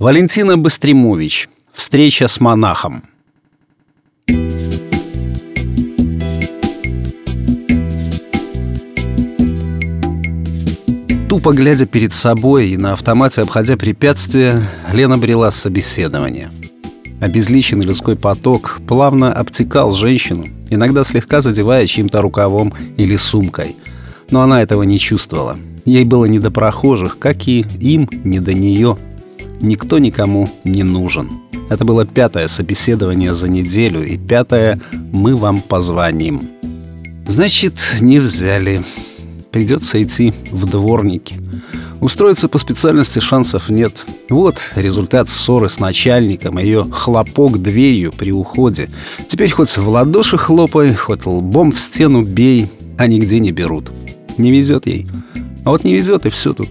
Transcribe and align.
Валентина 0.00 0.58
Быстремович. 0.58 1.48
Встреча 1.72 2.26
с 2.26 2.40
монахом. 2.40 3.04
Тупо 11.28 11.52
глядя 11.52 11.86
перед 11.86 12.12
собой 12.12 12.70
и 12.70 12.76
на 12.76 12.94
автомате 12.94 13.42
обходя 13.42 13.76
препятствия, 13.76 14.68
Лена 14.92 15.16
брела 15.16 15.52
собеседование. 15.52 16.50
Обезличенный 17.20 17.86
людской 17.86 18.16
поток 18.16 18.80
плавно 18.88 19.32
обтекал 19.32 19.94
женщину, 19.94 20.48
иногда 20.70 21.04
слегка 21.04 21.40
задевая 21.40 21.86
чьим-то 21.86 22.20
рукавом 22.20 22.74
или 22.96 23.14
сумкой. 23.14 23.76
Но 24.32 24.42
она 24.42 24.60
этого 24.60 24.82
не 24.82 24.98
чувствовала. 24.98 25.56
Ей 25.84 26.04
было 26.04 26.24
не 26.24 26.40
до 26.40 26.50
прохожих, 26.50 27.16
как 27.20 27.46
и 27.46 27.64
им 27.78 28.10
не 28.24 28.40
до 28.40 28.52
нее. 28.52 28.98
Никто 29.64 29.98
никому 29.98 30.50
не 30.64 30.82
нужен. 30.82 31.40
Это 31.70 31.86
было 31.86 32.04
пятое 32.04 32.48
собеседование 32.48 33.34
за 33.34 33.48
неделю 33.48 34.06
и 34.06 34.18
пятое 34.18 34.78
«Мы 35.10 35.34
вам 35.34 35.62
позвоним». 35.62 36.50
Значит, 37.26 37.72
не 38.02 38.18
взяли. 38.18 38.84
Придется 39.52 40.02
идти 40.02 40.34
в 40.50 40.66
дворники. 40.66 41.36
Устроиться 42.02 42.50
по 42.50 42.58
специальности 42.58 43.20
шансов 43.20 43.70
нет. 43.70 44.04
Вот 44.28 44.58
результат 44.76 45.30
ссоры 45.30 45.70
с 45.70 45.80
начальником, 45.80 46.58
ее 46.58 46.86
хлопок 46.92 47.62
дверью 47.62 48.12
при 48.12 48.32
уходе. 48.32 48.90
Теперь 49.30 49.50
хоть 49.50 49.78
в 49.78 49.88
ладоши 49.88 50.36
хлопай, 50.36 50.92
хоть 50.92 51.24
лбом 51.24 51.72
в 51.72 51.80
стену 51.80 52.22
бей, 52.22 52.70
а 52.98 53.06
нигде 53.06 53.40
не 53.40 53.50
берут. 53.50 53.90
Не 54.36 54.50
везет 54.50 54.86
ей. 54.86 55.08
А 55.64 55.70
вот 55.70 55.84
не 55.84 55.94
везет 55.94 56.26
и 56.26 56.28
все 56.28 56.52
тут. 56.52 56.68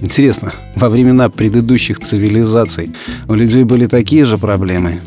Интересно, 0.00 0.52
во 0.74 0.90
времена 0.90 1.30
предыдущих 1.30 2.00
цивилизаций 2.00 2.90
у 3.28 3.34
людей 3.34 3.64
были 3.64 3.86
такие 3.86 4.24
же 4.24 4.36
проблемы? 4.36 5.00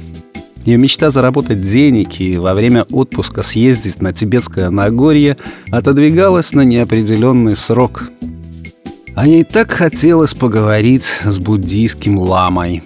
Ее 0.66 0.78
мечта 0.78 1.10
заработать 1.12 1.62
денег 1.62 2.20
и 2.20 2.38
во 2.38 2.54
время 2.54 2.86
отпуска 2.92 3.44
съездить 3.44 4.02
на 4.02 4.14
тибетское 4.14 4.70
Нагорье 4.70 5.38
отодвигалась 5.72 6.54
на 6.54 6.62
неопределенный 6.62 7.56
срок. 7.56 8.10
А 9.16 9.28
ей 9.28 9.44
так 9.44 9.72
хотелось 9.72 10.34
поговорить 10.34 11.04
с 11.24 11.40
буддийским 11.40 12.18
ламой, 12.18 12.84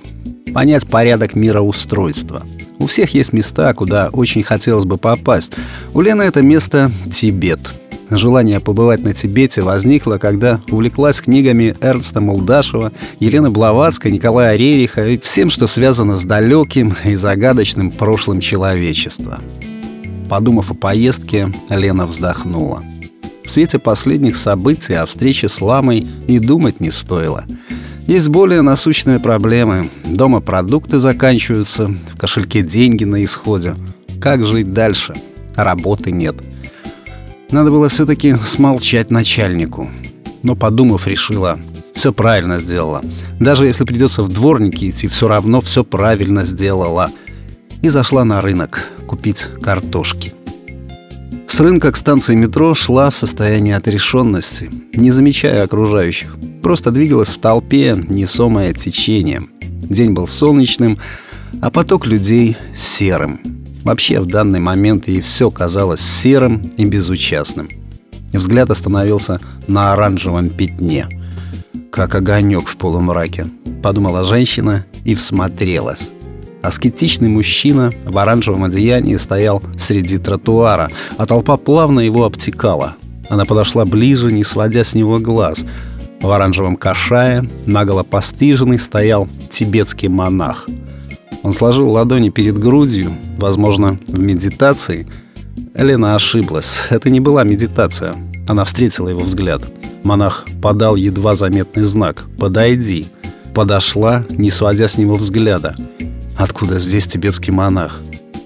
понять 0.54 0.88
порядок 0.88 1.36
мироустройства. 1.36 2.44
У 2.80 2.88
всех 2.88 3.14
есть 3.14 3.34
места, 3.34 3.74
куда 3.74 4.10
очень 4.12 4.44
хотелось 4.44 4.86
бы 4.86 4.98
попасть. 4.98 5.54
У 5.94 6.02
Лены 6.02 6.24
это 6.24 6.42
место 6.42 6.92
Тибет– 7.12 7.60
Желание 8.16 8.60
побывать 8.60 9.04
на 9.04 9.14
Тибете 9.14 9.62
возникло, 9.64 10.18
когда 10.18 10.62
увлеклась 10.70 11.20
книгами 11.20 11.76
Эрнста 11.82 12.22
Молдашева, 12.22 12.92
Елены 13.20 13.50
Блаватской, 13.50 14.12
Николая 14.12 14.56
Рериха 14.56 15.08
и 15.08 15.18
всем, 15.18 15.50
что 15.50 15.66
связано 15.66 16.18
с 16.18 16.24
далеким 16.24 16.96
и 17.04 17.16
загадочным 17.16 17.90
прошлым 17.92 18.40
человечества. 18.40 19.40
Подумав 20.30 20.70
о 20.72 20.76
поездке, 20.76 21.52
Лена 21.70 22.06
вздохнула. 22.06 22.84
В 23.44 23.50
свете 23.50 23.80
последних 23.80 24.36
событий 24.38 24.94
о 24.94 25.06
встрече 25.06 25.50
с 25.50 25.60
Ламой 25.60 26.08
и 26.28 26.40
думать 26.40 26.80
не 26.80 26.92
стоило. 26.92 27.46
Есть 28.06 28.30
более 28.30 28.62
насущные 28.62 29.20
проблемы. 29.20 29.90
Дома 30.06 30.40
продукты 30.40 31.00
заканчиваются, 31.00 31.88
в 31.88 32.18
кошельке 32.18 32.62
деньги 32.62 33.06
на 33.06 33.24
исходе. 33.24 33.76
Как 34.22 34.46
жить 34.46 34.72
дальше? 34.72 35.16
Работы 35.56 36.12
нет– 36.12 36.36
надо 37.54 37.72
было 37.72 37.88
все-таки 37.88 38.36
смолчать 38.46 39.12
начальнику. 39.12 39.90
Но, 40.42 40.56
подумав, 40.56 41.08
решила, 41.08 41.60
все 41.94 42.12
правильно 42.12 42.60
сделала. 42.60 43.02
Даже 43.40 43.66
если 43.66 43.86
придется 43.86 44.24
в 44.24 44.30
дворники 44.30 44.90
идти, 44.90 45.08
все 45.08 45.28
равно 45.28 45.62
все 45.62 45.84
правильно 45.84 46.44
сделала. 46.44 47.12
И 47.82 47.90
зашла 47.90 48.26
на 48.26 48.42
рынок 48.42 48.90
купить 49.08 49.46
картошки. 49.62 50.34
С 51.48 51.60
рынка 51.60 51.92
к 51.92 51.98
станции 51.98 52.34
метро 52.34 52.74
шла 52.74 53.12
в 53.12 53.16
состоянии 53.16 53.74
отрешенности, 53.74 54.72
не 54.94 55.12
замечая 55.12 55.64
окружающих. 55.64 56.36
Просто 56.64 56.90
двигалась 56.90 57.30
в 57.30 57.38
толпе, 57.38 57.96
несомая 58.10 58.74
течением. 58.74 59.50
День 59.62 60.14
был 60.14 60.26
солнечным, 60.26 60.98
а 61.62 61.70
поток 61.70 62.08
людей 62.08 62.58
серым– 62.76 63.40
Вообще 63.84 64.22
в 64.22 64.26
данный 64.26 64.60
момент 64.60 65.08
ей 65.08 65.20
все 65.20 65.52
казалось 65.52 66.02
серым 66.02 66.72
и 66.78 66.86
безучастным. 66.86 67.70
Взгляд 68.32 68.72
остановился 68.72 69.40
на 69.68 69.94
оранжевом 69.94 70.50
пятне. 70.50 71.08
Как 71.92 72.16
огонек 72.16 72.68
в 72.68 72.78
полумраке, 72.78 73.48
подумала 73.84 74.24
женщина 74.24 74.86
и 75.04 75.14
всмотрелась. 75.14 76.10
Аскетичный 76.64 77.28
мужчина 77.28 77.92
в 78.06 78.18
оранжевом 78.18 78.64
одеянии 78.64 79.18
стоял 79.18 79.62
среди 79.78 80.18
тротуара, 80.18 80.90
а 81.18 81.26
толпа 81.26 81.58
плавно 81.58 82.00
его 82.00 82.24
обтекала. 82.24 82.96
Она 83.30 83.44
подошла 83.46 83.86
ближе, 83.86 84.32
не 84.32 84.46
сводя 84.46 84.84
с 84.84 84.96
него 84.96 85.20
глаз. 85.20 85.66
В 86.22 86.32
оранжевом 86.32 86.78
кашае, 86.78 87.48
наголо 87.66 88.04
постриженный, 88.04 88.80
стоял 88.80 89.28
тибетский 89.52 90.08
монах– 90.08 90.68
он 91.44 91.52
сложил 91.52 91.92
ладони 91.92 92.30
перед 92.30 92.58
грудью, 92.58 93.12
возможно, 93.38 94.00
в 94.08 94.20
медитации. 94.20 95.06
Лена 95.76 96.16
ошиблась. 96.16 96.88
Это 96.90 97.10
не 97.10 97.20
была 97.20 97.44
медитация. 97.44 98.16
Она 98.48 98.64
встретила 98.64 99.10
его 99.10 99.22
взгляд. 99.22 99.62
Монах 100.04 100.46
подал 100.62 100.96
едва 100.96 101.36
заметный 101.36 101.84
знак 101.84 102.26
«Подойди». 102.40 103.08
Подошла, 103.54 104.26
не 104.30 104.50
сводя 104.50 104.88
с 104.88 104.98
него 104.98 105.16
взгляда. 105.16 105.76
Откуда 106.38 106.80
здесь 106.80 107.06
тибетский 107.06 107.54
монах? 107.54 108.02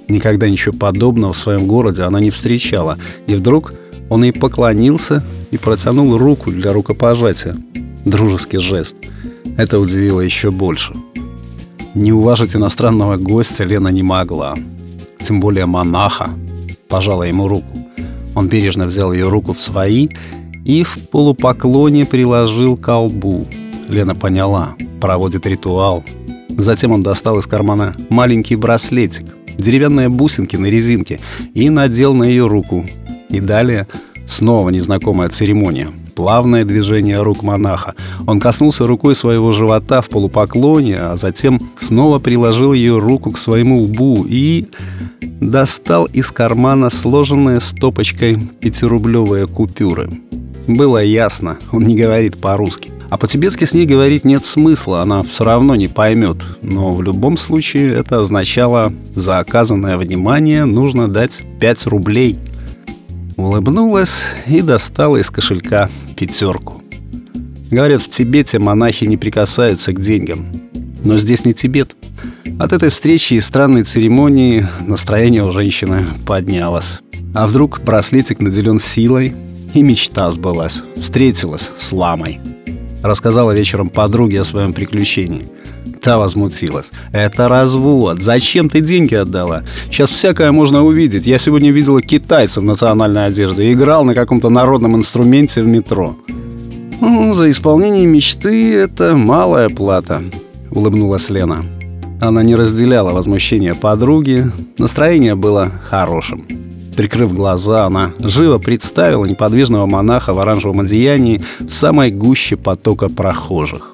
Никогда 0.09 0.49
ничего 0.49 0.77
подобного 0.77 1.31
в 1.31 1.37
своем 1.37 1.65
городе 1.65 2.01
она 2.01 2.19
не 2.19 2.29
встречала. 2.29 2.97
И 3.25 3.35
вдруг 3.35 3.73
он 4.09 4.23
ей 4.23 4.33
поклонился 4.33 5.23
и 5.51 5.57
протянул 5.57 6.17
руку 6.17 6.51
для 6.51 6.73
рукопожатия. 6.73 7.55
Дружеский 8.03 8.57
жест. 8.57 8.97
Это 9.57 9.79
удивило 9.79 10.19
еще 10.19 10.51
больше. 10.51 10.93
Не 11.95 12.11
уважить 12.11 12.55
иностранного 12.55 13.17
гостя 13.17 13.63
Лена 13.63 13.87
не 13.89 14.03
могла. 14.03 14.55
Тем 15.21 15.39
более 15.39 15.65
монаха. 15.65 16.29
Пожала 16.87 17.23
ему 17.23 17.47
руку. 17.47 17.77
Он 18.35 18.47
бережно 18.47 18.85
взял 18.85 19.11
ее 19.13 19.29
руку 19.29 19.53
в 19.53 19.61
свои 19.61 20.09
и 20.63 20.83
в 20.83 21.09
полупоклоне 21.09 22.05
приложил 22.05 22.77
к 22.77 22.81
колбу. 22.81 23.45
Лена 23.89 24.15
поняла, 24.15 24.75
проводит 25.01 25.45
ритуал. 25.47 26.03
Затем 26.49 26.91
он 26.91 27.01
достал 27.01 27.39
из 27.39 27.47
кармана 27.47 27.95
маленький 28.09 28.55
браслетик, 28.55 29.25
деревянные 29.57 30.09
бусинки 30.09 30.55
на 30.55 30.67
резинке 30.67 31.19
и 31.53 31.69
надел 31.69 32.13
на 32.13 32.23
ее 32.23 32.47
руку. 32.47 32.85
И 33.29 33.39
далее 33.39 33.87
снова 34.27 34.69
незнакомая 34.69 35.29
церемония 35.29 35.89
плавное 36.17 36.65
движение 36.65 37.21
рук 37.21 37.43
монаха. 37.43 37.93
Он 38.25 38.39
коснулся 38.39 38.87
рукой 38.87 39.13
своего 39.13 39.51
живота 39.51 40.01
в 40.01 40.09
полупоклоне, 40.09 40.97
а 40.97 41.15
затем 41.15 41.69
снова 41.79 42.17
приложил 42.17 42.73
ее 42.73 42.97
руку 42.97 43.31
к 43.31 43.37
своему 43.37 43.83
лбу 43.83 44.25
и 44.27 44.65
достал 45.21 46.05
из 46.05 46.31
кармана 46.31 46.89
сложенные 46.89 47.61
стопочкой 47.61 48.35
пятирублевые 48.59 49.45
купюры. 49.45 50.09
Было 50.65 51.03
ясно, 51.03 51.59
он 51.71 51.83
не 51.83 51.95
говорит 51.95 52.37
по-русски. 52.37 52.91
А 53.11 53.17
по-тибетски 53.17 53.65
с 53.65 53.75
ней 53.75 53.85
говорить 53.85 54.25
нет 54.25 54.43
смысла, 54.43 55.03
она 55.03 55.21
все 55.21 55.43
равно 55.43 55.75
не 55.75 55.87
поймет. 55.87 56.37
Но 56.63 56.95
в 56.95 57.03
любом 57.03 57.37
случае 57.37 57.93
это 57.93 58.21
означало, 58.21 58.91
за 59.13 59.37
оказанное 59.37 59.97
внимание 59.97 60.65
нужно 60.65 61.07
дать 61.07 61.43
5 61.59 61.85
рублей– 61.85 62.39
улыбнулась 63.37 64.23
и 64.47 64.61
достала 64.61 65.17
из 65.17 65.29
кошелька 65.29 65.89
пятерку. 66.17 66.81
Говорят, 67.71 68.01
в 68.01 68.09
Тибете 68.09 68.59
монахи 68.59 69.05
не 69.05 69.17
прикасаются 69.17 69.93
к 69.93 70.01
деньгам. 70.01 70.47
Но 71.03 71.19
здесь 71.19 71.45
не 71.45 71.53
Тибет. 71.53 71.95
От 72.59 72.73
этой 72.73 72.89
встречи 72.89 73.35
и 73.35 73.41
странной 73.41 73.83
церемонии 73.83 74.67
настроение 74.81 75.43
у 75.43 75.51
женщины 75.51 76.05
поднялось. 76.25 77.01
А 77.35 77.45
вдруг 77.45 77.81
браслетик 77.83 78.39
наделен 78.39 78.79
силой, 78.79 79.35
и 79.73 79.83
мечта 79.83 80.31
сбылась. 80.31 80.81
Встретилась 80.97 81.71
с 81.77 81.91
ламой. 81.93 82.39
Рассказала 83.03 83.51
вечером 83.51 83.89
подруге 83.89 84.41
о 84.41 84.45
своем 84.45 84.73
приключении. 84.73 85.47
Та 86.07 86.17
возмутилась. 86.17 86.91
«Это 87.11 87.49
развод. 87.49 88.21
Зачем 88.21 88.69
ты 88.69 88.79
деньги 88.79 89.13
отдала? 89.13 89.63
Сейчас 89.91 90.09
всякое 90.09 90.53
можно 90.53 90.85
увидеть. 90.85 91.27
Я 91.27 91.37
сегодня 91.37 91.69
видела 91.69 92.01
китайца 92.01 92.61
в 92.61 92.63
национальной 92.63 93.25
одежде. 93.25 93.73
Играл 93.73 94.05
на 94.05 94.15
каком-то 94.15 94.47
народном 94.47 94.95
инструменте 94.95 95.61
в 95.61 95.67
метро». 95.67 96.15
«Ну, 97.01 97.33
за 97.33 97.51
исполнение 97.51 98.05
мечты 98.05 98.73
это 98.73 99.17
малая 99.17 99.67
плата»,— 99.67 100.23
улыбнулась 100.71 101.29
Лена. 101.29 101.65
Она 102.21 102.41
не 102.41 102.55
разделяла 102.55 103.11
возмущение 103.11 103.75
подруги. 103.75 104.49
Настроение 104.77 105.35
было 105.35 105.73
хорошим. 105.89 106.45
Прикрыв 106.95 107.33
глаза, 107.33 107.85
она 107.85 108.13
живо 108.19 108.59
представила 108.59 109.25
неподвижного 109.25 109.85
монаха 109.87 110.33
в 110.33 110.39
оранжевом 110.39 110.79
одеянии 110.79 111.43
в 111.59 111.73
самой 111.73 112.11
гуще 112.11 112.55
потока 112.55 113.09
прохожих. 113.09 113.91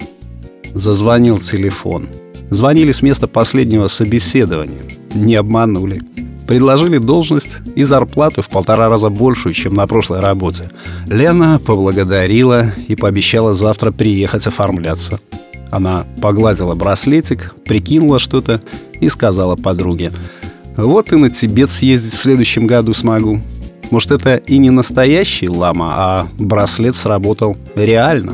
Зазвонил 0.74 1.40
телефон. 1.40 2.10
Звонили 2.50 2.92
с 2.92 3.04
места 3.04 3.28
последнего 3.28 3.88
собеседования. 3.88 4.82
Не 5.14 5.36
обманули. 5.36 6.02
Предложили 6.48 6.98
должность 6.98 7.60
и 7.76 7.84
зарплату 7.84 8.42
в 8.42 8.50
полтора 8.50 8.90
раза 8.90 9.10
большую, 9.10 9.54
чем 9.54 9.76
на 9.76 9.86
прошлой 9.88 10.20
работе. 10.20 10.70
Лена 11.08 11.60
поблагодарила 11.64 12.74
и 12.88 12.96
пообещала 12.96 13.54
завтра 13.54 13.92
приехать 13.92 14.48
оформляться. 14.48 15.20
Она 15.70 16.06
погладила 16.22 16.76
браслетик, 16.76 17.54
прикинула 17.66 18.20
что-то 18.20 18.62
и 19.00 19.10
сказала 19.10 19.56
подруге. 19.56 20.12
«Вот 20.76 21.12
и 21.14 21.16
на 21.16 21.30
Тибет 21.30 21.70
съездить 21.70 22.14
в 22.14 22.22
следующем 22.22 22.66
году 22.66 22.94
смогу. 22.94 23.42
Может, 23.92 24.12
это 24.12 24.36
и 24.38 24.58
не 24.58 24.72
настоящий 24.72 25.50
лама, 25.50 25.94
а 25.96 26.28
браслет 26.40 26.96
сработал 26.96 27.58
реально?» 27.76 28.34